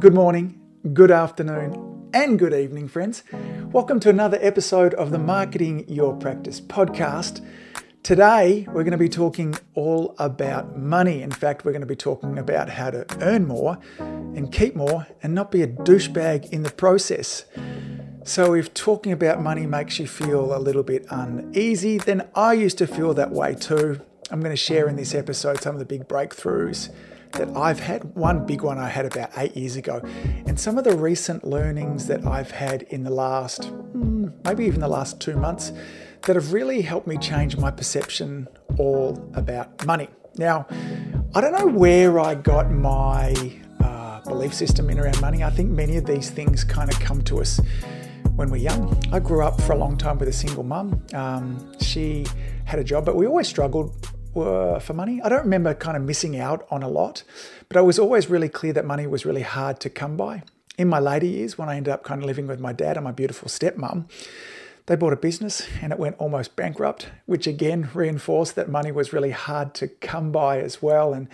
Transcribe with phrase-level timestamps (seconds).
[0.00, 0.60] Good morning,
[0.92, 3.24] good afternoon, and good evening, friends.
[3.72, 7.44] Welcome to another episode of the Marketing Your Practice podcast.
[8.04, 11.20] Today, we're going to be talking all about money.
[11.20, 15.08] In fact, we're going to be talking about how to earn more and keep more
[15.20, 17.46] and not be a douchebag in the process.
[18.22, 22.78] So, if talking about money makes you feel a little bit uneasy, then I used
[22.78, 24.00] to feel that way too.
[24.30, 26.90] I'm going to share in this episode some of the big breakthroughs
[27.32, 28.14] that I've had.
[28.14, 30.00] One big one I had about eight years ago,
[30.46, 34.80] and some of the recent learnings that I've had in the last, hmm, maybe even
[34.80, 35.72] the last two months,
[36.22, 40.08] that have really helped me change my perception all about money.
[40.36, 40.66] Now,
[41.34, 43.34] I don't know where I got my
[43.80, 45.42] uh, belief system in around money.
[45.42, 47.60] I think many of these things kind of come to us
[48.36, 48.96] when we're young.
[49.12, 51.04] I grew up for a long time with a single mum.
[51.12, 52.24] Um, she
[52.64, 54.08] had a job, but we always struggled
[54.44, 55.20] for money.
[55.22, 57.22] I don't remember kind of missing out on a lot,
[57.68, 60.42] but I was always really clear that money was really hard to come by.
[60.76, 63.04] In my later years, when I ended up kind of living with my dad and
[63.04, 64.08] my beautiful stepmom,
[64.86, 69.12] they bought a business and it went almost bankrupt, which again reinforced that money was
[69.12, 71.12] really hard to come by as well.
[71.12, 71.28] And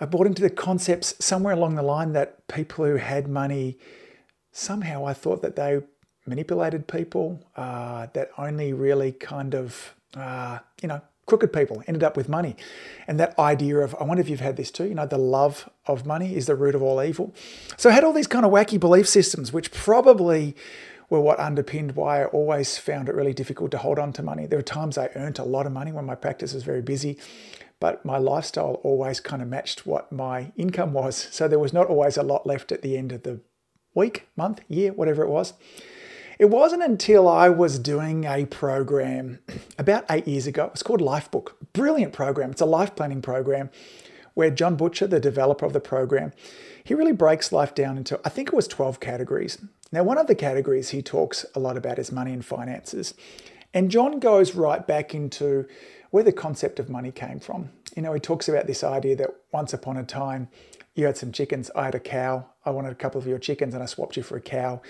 [0.00, 3.78] I bought into the concepts somewhere along the line that people who had money,
[4.52, 5.80] somehow I thought that they
[6.26, 12.16] manipulated people, uh, that only really kind of, uh, you know, crooked people ended up
[12.16, 12.56] with money.
[13.06, 15.68] And that idea of, I wonder if you've had this too, you know, the love
[15.86, 17.34] of money is the root of all evil.
[17.76, 20.54] So I had all these kind of wacky belief systems, which probably
[21.10, 24.46] were what underpinned why I always found it really difficult to hold on to money.
[24.46, 27.18] There were times I earned a lot of money when my practice was very busy,
[27.80, 31.28] but my lifestyle always kind of matched what my income was.
[31.30, 33.40] So there was not always a lot left at the end of the
[33.94, 35.54] week, month, year, whatever it was.
[36.38, 39.38] It wasn't until I was doing a program
[39.78, 40.70] about eight years ago.
[40.72, 41.52] It's called Lifebook.
[41.72, 42.50] Brilliant program.
[42.50, 43.70] It's a life planning program
[44.34, 46.32] where Jon Butcher, the developer of the program,
[46.82, 49.58] he really breaks life down into, I think it was 12 categories.
[49.92, 53.14] Now, one of the categories he talks a lot about is money and finances.
[53.72, 55.66] And Jon goes right back into
[56.10, 57.70] where the concept of money came from.
[57.96, 60.48] You know, he talks about this idea that once upon a time,
[60.94, 63.74] you had some chickens, I had a cow, I wanted a couple of your chickens,
[63.74, 64.80] and I swapped you for a cow.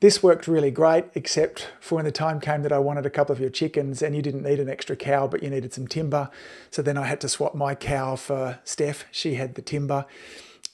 [0.00, 3.32] This worked really great, except for when the time came that I wanted a couple
[3.32, 6.28] of your chickens and you didn't need an extra cow, but you needed some timber.
[6.70, 9.06] So then I had to swap my cow for Steph.
[9.10, 10.04] She had the timber.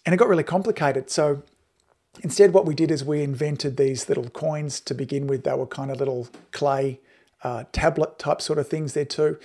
[0.04, 1.08] And it got really complicated.
[1.08, 1.44] So
[2.22, 5.44] instead, what we did is we invented these little coins to begin with.
[5.44, 6.98] They were kind of little clay
[7.44, 9.38] uh, tablet type sort of things there too.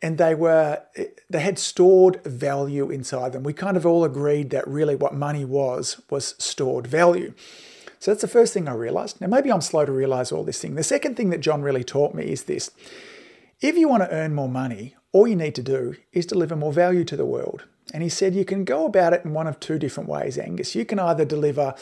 [0.00, 0.82] And they were,
[1.28, 3.42] they had stored value inside them.
[3.42, 7.34] We kind of all agreed that really what money was, was stored value.
[7.98, 9.20] So that's the first thing I realized.
[9.20, 10.74] Now, maybe I'm slow to realize all this thing.
[10.74, 12.70] The second thing that Jon really taught me is this
[13.60, 16.72] if you want to earn more money, all you need to do is deliver more
[16.72, 17.64] value to the world.
[17.94, 20.74] And he said you can go about it in one of two different ways, Angus.
[20.74, 21.74] You can either deliver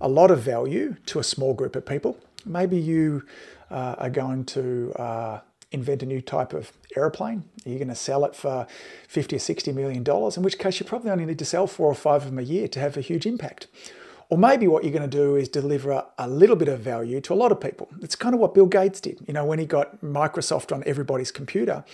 [0.00, 2.16] a lot of value to a small group of people.
[2.44, 3.24] Maybe you
[3.70, 5.40] uh, are going to uh,
[5.72, 7.44] invent a new type of aeroplane.
[7.64, 8.66] You're going to sell it for
[9.08, 11.88] 50 or 60 million dollars, in which case you probably only need to sell four
[11.88, 13.66] or five of them a year to have a huge impact.
[14.30, 17.32] Or maybe what you're going to do is deliver a little bit of value to
[17.32, 17.88] a lot of people.
[18.00, 19.18] It's kind of what Bill Gates did.
[19.26, 21.84] You know, when he got Microsoft on everybody's computer,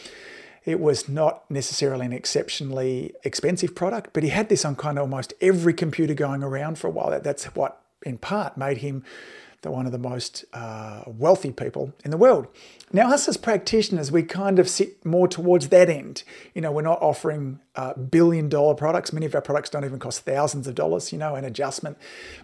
[0.67, 5.03] it was not necessarily an exceptionally expensive product, but he had this on kind of
[5.03, 7.19] almost every computer going around for a while.
[7.21, 9.03] That's what, in part, made him
[9.63, 12.47] the one of the most uh, wealthy people in the world.
[12.93, 16.23] Now, us as practitioners, we kind of sit more towards that end.
[16.55, 19.13] You know, we're not offering uh, billion dollar products.
[19.13, 21.13] Many of our products don't even cost thousands of dollars.
[21.13, 21.99] You know, an adjustment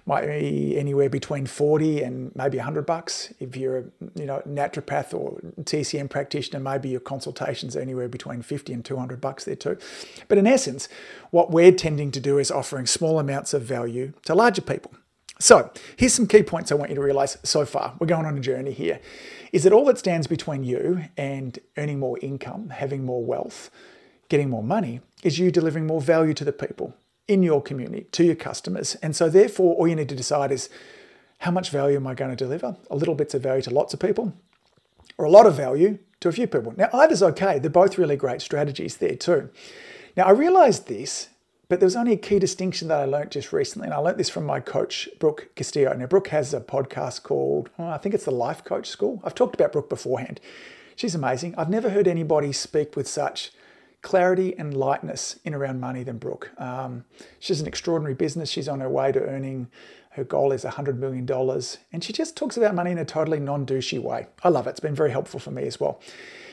[0.04, 3.32] might be anywhere between 40 and maybe 100 bucks.
[3.38, 3.84] If you're a
[4.16, 9.20] you know, naturopath or TCM practitioner, maybe your consultations are anywhere between 50 and 200
[9.20, 9.78] bucks there too.
[10.26, 10.88] But in essence,
[11.30, 14.92] what we're tending to do is offering small amounts of value to larger people.
[15.42, 17.96] So here's some key points I want you to realize so far.
[17.98, 19.00] We're going on a journey here.
[19.50, 23.68] Is that all that stands between you and earning more income, having more wealth,
[24.28, 26.94] getting more money, is you delivering more value to the people
[27.26, 28.94] in your community, to your customers.
[29.02, 30.68] And so therefore, all you need to decide is
[31.38, 32.76] how much value am I going to deliver?
[32.88, 34.32] A little bits of value to lots of people,
[35.18, 36.72] or a lot of value to a few people.
[36.76, 37.58] Now, either's okay.
[37.58, 39.50] They're both really great strategies there too.
[40.16, 41.30] Now, I realized this
[41.72, 44.18] but there was only a key distinction that I learned just recently, and I learned
[44.18, 45.94] this from my coach, Brooke Castillo.
[45.94, 49.22] Now, Brooke has a podcast called, well, I think it's the Life Coach School.
[49.24, 50.38] I've talked about Brooke beforehand.
[50.96, 51.54] She's amazing.
[51.56, 53.52] I've never heard anybody speak with such
[54.02, 56.50] clarity and lightness in around money than Brooke.
[56.58, 57.06] Um,
[57.38, 58.50] she's an extraordinary business.
[58.50, 59.70] She's on her way to earning,
[60.10, 61.26] her goal is $100 million.
[61.90, 64.26] And she just talks about money in a totally non douchey way.
[64.44, 64.70] I love it.
[64.72, 66.02] It's been very helpful for me as well.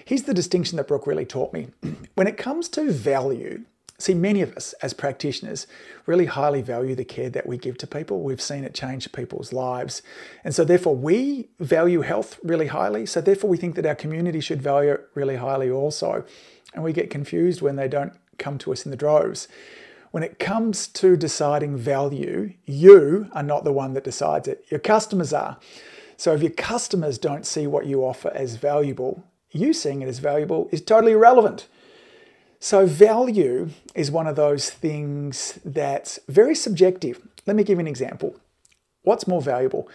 [0.06, 1.68] Here's the distinction that Brooke really taught me.
[2.16, 3.66] when it comes to value,
[4.00, 5.68] See, many of us as practitioners
[6.06, 8.22] really highly value the care that we give to people.
[8.22, 10.02] We've seen it change people's lives.
[10.46, 13.06] And so, therefore, we value health really highly.
[13.06, 16.24] So, therefore, we think that our community should value it really highly also.
[16.74, 19.50] And we get confused when they don't come to us in the droves.
[20.12, 24.80] When it comes to deciding value, you are not the one that decides it, your
[24.80, 25.58] customers are.
[26.16, 30.20] So, if your customers don't see what you offer as valuable, you seeing it as
[30.20, 31.68] valuable is totally irrelevant.
[32.62, 37.26] So, value is one of those things that's very subjective.
[37.46, 38.36] Let me give you an example.
[39.04, 39.88] What's more valuable,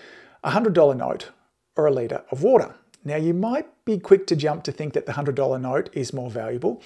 [0.43, 1.31] a $100 note
[1.77, 2.75] or a litre of water?
[3.05, 6.31] Now, you might be quick to jump to think that the $100 note is more
[6.31, 6.83] valuable,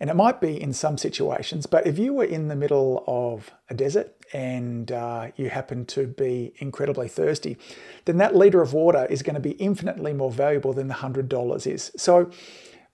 [0.00, 3.52] and it might be in some situations, but if you were in the middle of
[3.68, 7.56] a desert and uh, you happen to be incredibly thirsty,
[8.04, 11.72] then that litre of water is going to be infinitely more valuable than the $100
[11.72, 11.92] is.
[11.96, 12.32] So,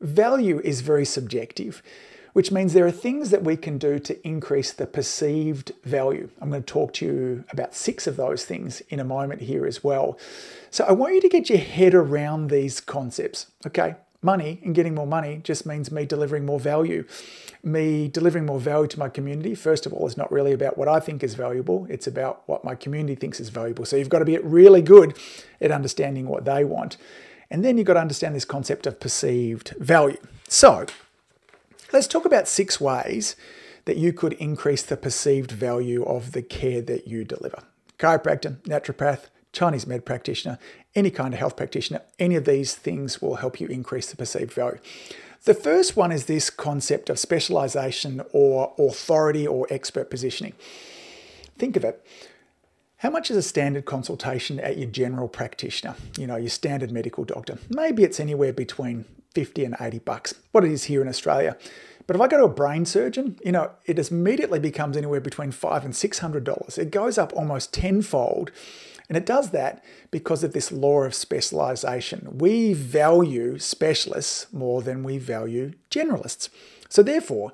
[0.02, 1.82] value is very subjective
[2.36, 6.28] which means there are things that we can do to increase the perceived value.
[6.38, 9.64] I'm going to talk to you about six of those things in a moment here
[9.64, 10.18] as well.
[10.70, 13.94] So I want you to get your head around these concepts, okay?
[14.20, 17.06] Money and getting more money just means me delivering more value.
[17.62, 20.88] Me delivering more value to my community, first of all, is not really about what
[20.88, 23.86] I think is valuable, it's about what my community thinks is valuable.
[23.86, 25.16] So you've got to be really good
[25.62, 26.98] at understanding what they want.
[27.50, 30.18] And then you've got to understand this concept of perceived value.
[30.48, 30.84] So,
[31.92, 33.36] Let's talk about six ways
[33.84, 37.62] that you could increase the perceived value of the care that you deliver.
[37.98, 40.58] Chiropractor, naturopath, Chinese med practitioner,
[40.94, 44.52] any kind of health practitioner, any of these things will help you increase the perceived
[44.52, 44.78] value.
[45.44, 50.54] The first one is this concept of specialization or authority or expert positioning.
[51.56, 52.04] Think of it.
[52.96, 55.94] How much is a standard consultation at your general practitioner?
[56.18, 57.58] You know, your standard medical doctor.
[57.70, 59.04] Maybe it's anywhere between
[59.36, 61.58] 50 and 80 bucks, what it is here in Australia.
[62.06, 65.50] But if I go to a brain surgeon, you know, it immediately becomes anywhere between
[65.50, 66.78] five and six hundred dollars.
[66.78, 68.50] It goes up almost tenfold.
[69.10, 72.38] And it does that because of this law of specialization.
[72.38, 76.48] We value specialists more than we value generalists.
[76.88, 77.52] So therefore,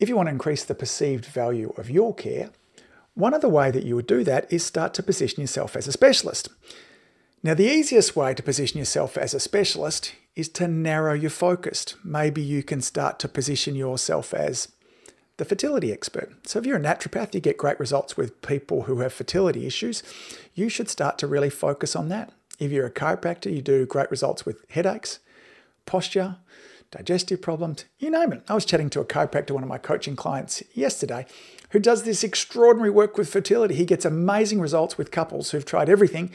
[0.00, 2.50] if you want to increase the perceived value of your care,
[3.14, 5.92] one other way that you would do that is start to position yourself as a
[5.92, 6.48] specialist.
[7.44, 11.94] Now, the easiest way to position yourself as a specialist is to narrow your focus.
[12.02, 14.68] Maybe you can start to position yourself as
[15.36, 16.32] the fertility expert.
[16.46, 20.02] So, if you're a naturopath, you get great results with people who have fertility issues.
[20.54, 22.32] You should start to really focus on that.
[22.58, 25.18] If you're a chiropractor, you do great results with headaches,
[25.86, 26.36] posture,
[26.92, 28.42] digestive problems, you name it.
[28.48, 31.26] I was chatting to a chiropractor, one of my coaching clients yesterday,
[31.70, 33.74] who does this extraordinary work with fertility.
[33.74, 36.30] He gets amazing results with couples who've tried everything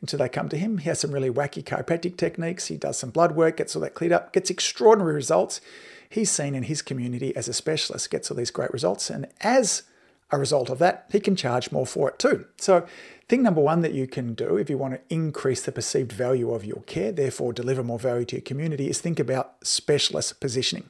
[0.00, 0.78] until they come to him.
[0.78, 2.66] He has some really wacky chiropractic techniques.
[2.66, 5.60] He does some blood work, gets all that cleared up, gets extraordinary results.
[6.08, 9.10] He's seen in his community as a specialist, gets all these great results.
[9.10, 9.84] And as
[10.32, 12.46] a result of that, he can charge more for it too.
[12.58, 12.86] So,
[13.28, 16.52] thing number one that you can do if you want to increase the perceived value
[16.52, 20.88] of your care, therefore deliver more value to your community, is think about specialist positioning.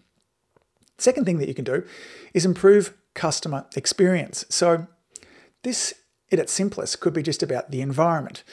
[0.99, 1.85] Second thing that you can do
[2.35, 4.45] is improve customer experience.
[4.49, 4.87] So,
[5.63, 5.95] this,
[6.31, 8.45] at its simplest, could be just about the environment.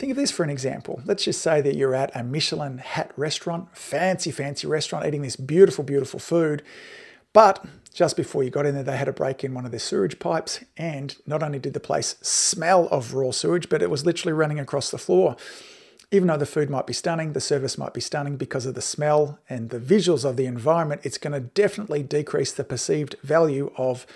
[0.00, 1.02] Think of this for an example.
[1.04, 5.36] Let's just say that you're at a Michelin hat restaurant, fancy, fancy restaurant, eating this
[5.36, 6.62] beautiful, beautiful food.
[7.34, 7.62] But
[7.92, 10.18] just before you got in there, they had a break in one of their sewage
[10.18, 10.64] pipes.
[10.78, 14.58] And not only did the place smell of raw sewage, but it was literally running
[14.58, 15.36] across the floor.
[16.10, 18.80] Even though the food might be stunning, the service might be stunning because of the
[18.80, 23.70] smell and the visuals of the environment, it's going to definitely decrease the perceived value
[23.76, 24.06] of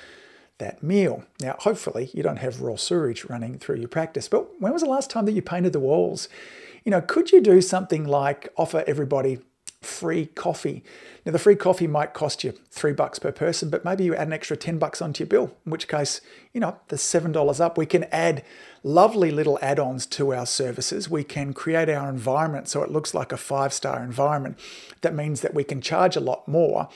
[0.59, 1.25] that meal.
[1.41, 4.89] Now, hopefully, you don't have raw sewage running through your practice, but when was the
[4.89, 6.29] last time that you painted the walls?
[6.85, 9.39] You know, could you do something like offer everybody
[9.81, 10.85] free coffee?
[11.25, 14.29] Now, the free coffee might cost you three bucks per person, but maybe you add
[14.29, 16.21] an extra 10 bucks onto your bill, in which case,
[16.53, 17.79] you know, the $7 up.
[17.79, 18.45] We can add
[18.83, 21.09] lovely little add ons to our services.
[21.11, 24.59] We can create our environment so it looks like a five star environment.
[25.01, 26.89] That means that we can charge a lot more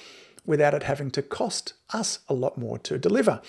[0.49, 3.41] without it having to cost us a lot more to deliver.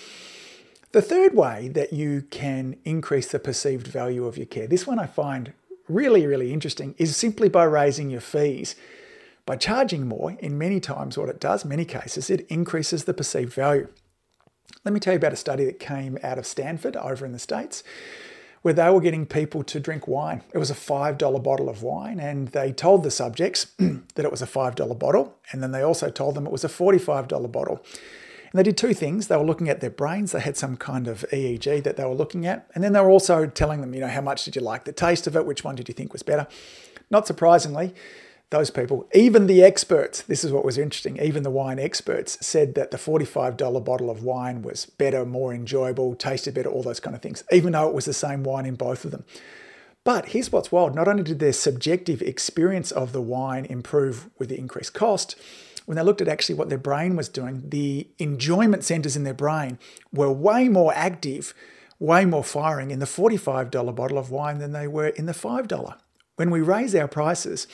[0.91, 4.99] The third way that you can increase the perceived value of your care, this one
[4.99, 5.53] I find
[5.87, 8.75] really, really interesting, is simply by raising your fees.
[9.45, 13.53] By charging more, in many times, what it does, many cases, it increases the perceived
[13.53, 13.87] value.
[14.83, 17.39] Let me tell you about a study that came out of Stanford over in the
[17.39, 17.83] States
[18.61, 20.43] where they were getting people to drink wine.
[20.53, 24.41] It was a $5 bottle of wine, and they told the subjects that it was
[24.41, 27.83] a $5 bottle, and then they also told them it was a $45 bottle.
[28.51, 29.27] And they did two things.
[29.27, 30.31] They were looking at their brains.
[30.31, 32.67] They had some kind of EEG that they were looking at.
[32.73, 34.91] And then they were also telling them, you know, how much did you like the
[34.91, 35.45] taste of it?
[35.45, 36.47] Which one did you think was better?
[37.11, 37.93] Not surprisingly,
[38.51, 42.73] those people, even the experts, this is what was interesting, even the wine experts said
[42.73, 47.15] that the $45 bottle of wine was better, more enjoyable, tasted better, all those kind
[47.15, 49.23] of things, even though it was the same wine in both of them.
[50.03, 54.49] But here's what's wild not only did their subjective experience of the wine improve with
[54.49, 55.35] the increased cost,
[55.85, 59.33] when they looked at actually what their brain was doing, the enjoyment centers in their
[59.33, 59.77] brain
[60.11, 61.53] were way more active,
[61.99, 65.97] way more firing in the $45 bottle of wine than they were in the $5.
[66.35, 67.67] When we raise our prices,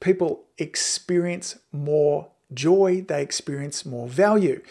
[0.00, 4.62] people experience more joy, they experience more value.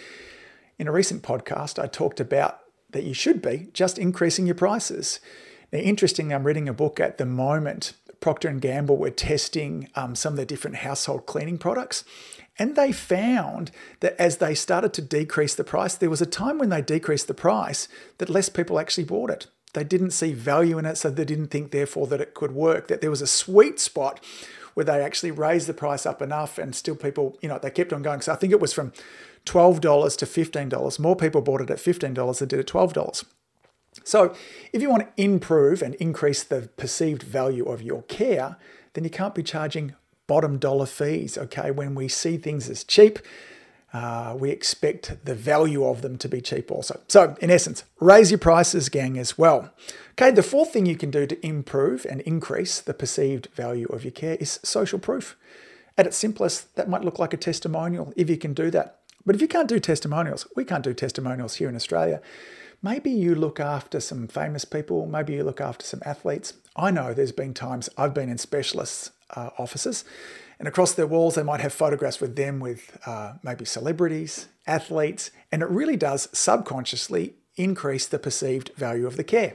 [0.80, 2.60] In a recent podcast, I talked about
[2.92, 5.20] that you should be just increasing your prices.
[5.72, 7.94] Now, interestingly, I'm reading a book at the moment.
[8.20, 12.04] Procter and Gamble were testing um, some of the different household cleaning products,
[12.58, 13.70] and they found
[14.00, 17.28] that as they started to decrease the price, there was a time when they decreased
[17.28, 19.48] the price that less people actually bought it.
[19.74, 22.88] They didn't see value in it, so they didn't think, therefore, that it could work.
[22.88, 24.24] That there was a sweet spot
[24.78, 27.92] where they actually raised the price up enough and still people, you know, they kept
[27.92, 28.22] on going.
[28.22, 28.94] So I think it was from
[29.48, 29.82] $12
[30.18, 31.00] to $15.
[31.00, 33.26] More people bought it at $15 than did at $12.
[34.04, 34.36] So
[34.72, 38.58] if you want to improve and increase the perceived value of your care,
[38.94, 39.96] then you can't be charging
[40.28, 41.72] bottom dollar fees, okay?
[41.72, 43.18] When we see things as cheap,
[43.94, 47.00] uh, we expect the value of them to be cheap also.
[47.08, 49.74] So, in essence, raise your prices, gang, as well.
[50.12, 54.04] Okay, the fourth thing you can do to improve and increase the perceived value of
[54.04, 55.38] your care is social proof.
[55.98, 59.00] At its simplest, that might look like a testimonial if you can do that.
[59.26, 62.22] But if you can't do testimonials, we can't do testimonials here in Australia.
[62.84, 66.54] Maybe you look after some famous people, maybe you look after some athletes.
[66.76, 70.06] I know there's been times I've been in specialists' uh, offices
[70.60, 75.32] and across their walls, they might have photographs with them with uh, maybe celebrities, athletes,
[75.52, 79.54] and it really does subconsciously increase the perceived value of the care.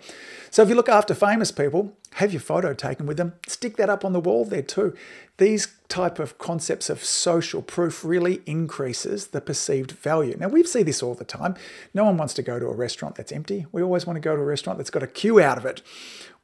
[0.51, 3.91] So if you look after famous people, have your photo taken with them, stick that
[3.91, 4.95] up on the wall there too.
[5.39, 10.37] These type of concepts of social proof really increases the perceived value.
[10.39, 11.55] Now we see this all the time.
[11.95, 13.67] No one wants to go to a restaurant that's empty.
[13.73, 15.83] We always want to go to a restaurant that's got a queue out of it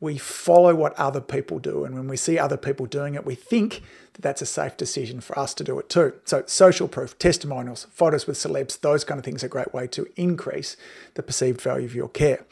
[0.00, 1.84] we follow what other people do.
[1.84, 3.82] And when we see other people doing it, we think
[4.12, 6.14] that that's a safe decision for us to do it too.
[6.24, 9.86] So, social proof, testimonials, photos with celebs, those kind of things are a great way
[9.88, 10.76] to increase
[11.14, 12.44] the perceived value of your care.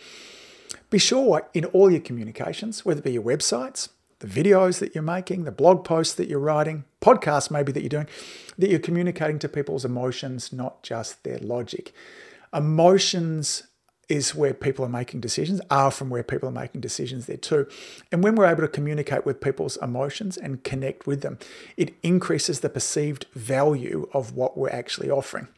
[0.91, 3.89] Be sure in all your communications, whether it be your websites,
[4.21, 7.89] the videos that you're making, the blog posts that you're writing, podcasts maybe that you're
[7.89, 8.09] doing,
[8.57, 11.93] that you're communicating to people's emotions, not just their logic.
[12.55, 13.65] Emotions
[14.09, 17.67] is where people are making decisions, are from where people are making decisions there too.
[18.13, 21.39] And when we're able to communicate with people's emotions and connect with them,
[21.77, 25.49] it increases the perceived value of what we're actually offering.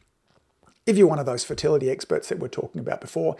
[0.87, 3.37] If you're one of those fertility experts that we're talking about before,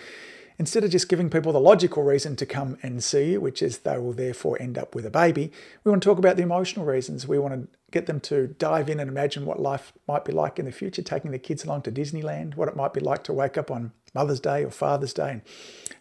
[0.59, 3.79] instead of just giving people the logical reason to come and see you, which is
[3.79, 5.51] they will therefore end up with a baby,
[5.83, 7.25] we want to talk about the emotional reasons.
[7.25, 10.59] We want to get them to dive in and imagine what life might be like
[10.59, 13.33] in the future, taking the kids along to Disneyland, what it might be like to
[13.33, 15.41] wake up on Mother's Day or Father's Day and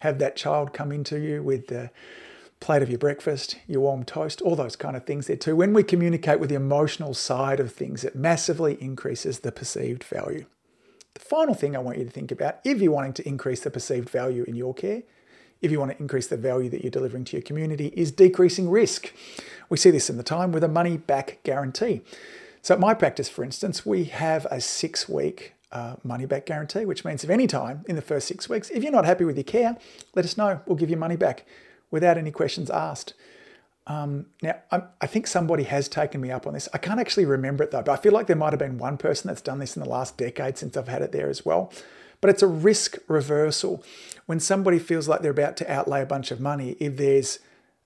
[0.01, 1.91] have that child come into you with the
[2.61, 5.55] plate of your breakfast, your warm toast, all those kind of things there too.
[5.55, 10.47] When we communicate with the emotional side of things, it massively increases the perceived value.
[11.29, 14.09] Final thing I want you to think about, if you're wanting to increase the perceived
[14.09, 15.03] value in your care,
[15.61, 18.71] if you want to increase the value that you're delivering to your community, is decreasing
[18.71, 19.13] risk.
[19.69, 22.01] We see this in the time with a money back guarantee.
[22.63, 26.87] So, at my practice, for instance, we have a six week uh, money back guarantee,
[26.87, 29.37] which means if any time in the first six weeks, if you're not happy with
[29.37, 29.77] your care,
[30.15, 30.63] let us know.
[30.65, 31.45] We'll give you money back
[31.91, 33.13] without any questions asked.
[33.89, 36.69] Um, now, I'm, i think somebody has taken me up on this.
[36.75, 38.99] I can't actually remember it though, but I feel like there might have been one
[38.99, 41.73] person that's done this in the last decade since I've had it there as well.
[42.21, 43.83] But it's a risk reversal.
[44.27, 47.39] When somebody feels like they're about to outlay a bunch of money, if there's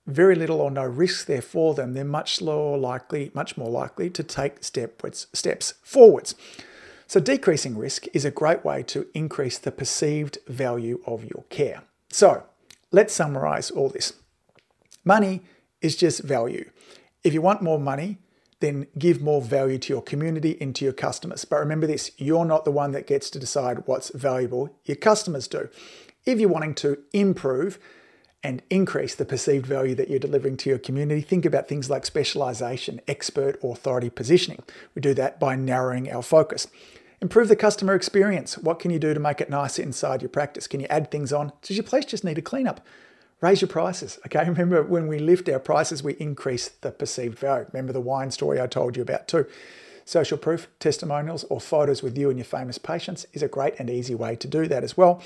[0.05, 4.09] very little or no risk there for them, they're much more likely, much more likely
[4.09, 6.35] to take stepwards, steps forwards.
[7.07, 11.83] So, decreasing risk is a great way to increase the perceived value of your care.
[12.09, 12.43] So,
[12.91, 14.13] let's summarize all this.
[15.05, 15.41] Money
[15.83, 16.69] is just value.
[17.23, 18.17] If you want more money,
[18.59, 21.43] then give more value to your community and to your customers.
[21.45, 25.47] But remember this you're not the one that gets to decide what's valuable, your customers
[25.47, 25.69] do.
[26.25, 27.77] If you're wanting to improve
[28.41, 32.05] and increase the perceived value that you're delivering to your community, think about things like
[32.05, 34.63] specialization, expert authority positioning.
[34.95, 36.67] We do that by narrowing our focus.
[37.21, 38.57] Improve the customer experience.
[38.57, 40.67] What can you do to make it nicer inside your practice?
[40.67, 41.53] Can you add things on?
[41.61, 42.85] Does your place just need a cleanup?
[43.43, 44.17] Raise your prices.
[44.25, 47.67] Okay, remember when we lift our prices, we increase the perceived value.
[47.71, 49.45] Remember the wine story I told you about too.
[50.05, 53.89] Social proof, testimonials, or photos with you and your famous patients is a great and
[53.89, 55.21] easy way to do that as well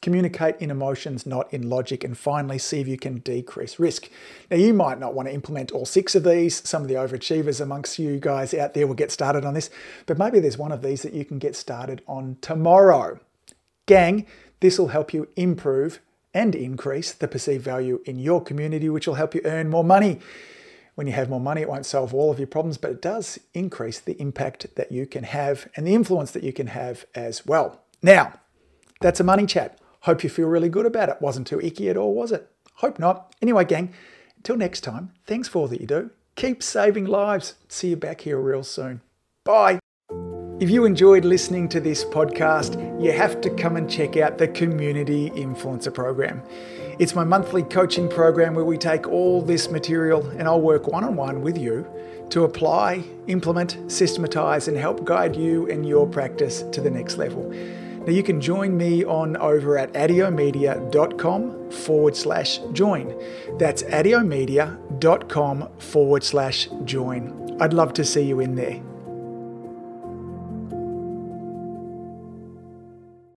[0.00, 2.04] Communicate in emotions, not in logic.
[2.04, 4.08] And finally, see if you can decrease risk.
[4.48, 6.66] Now, you might not want to implement all six of these.
[6.68, 9.70] Some of the overachievers amongst you guys out there will get started on this,
[10.06, 13.18] but maybe there's one of these that you can get started on tomorrow.
[13.86, 14.24] Gang,
[14.60, 16.00] this will help you improve
[16.34, 20.20] and increase the perceived value in your community, which will help you earn more money.
[20.94, 23.38] When you have more money, it won't solve all of your problems, but it does
[23.54, 27.46] increase the impact that you can have and the influence that you can have as
[27.46, 27.82] well.
[28.02, 28.40] Now,
[29.00, 29.78] that's a money chat.
[30.00, 31.20] Hope you feel really good about it.
[31.20, 32.50] Wasn't too icky at all, was it?
[32.74, 33.34] Hope not.
[33.40, 33.92] Anyway, gang,
[34.36, 36.10] until next time, thanks for all that you do.
[36.36, 37.54] Keep saving lives.
[37.68, 39.00] See you back here real soon.
[39.44, 39.80] Bye.
[40.60, 44.48] If you enjoyed listening to this podcast, you have to come and check out the
[44.48, 46.42] Community Influencer Program.
[46.98, 51.04] It's my monthly coaching program where we take all this material and I'll work one
[51.04, 51.86] on one with you
[52.30, 57.48] to apply, implement, systematize, and help guide you and your practice to the next level.
[57.48, 63.14] Now, you can join me on over at adiomedia.com forward slash join.
[63.58, 67.56] That's adiomedia.com forward slash join.
[67.60, 68.82] I'd love to see you in there.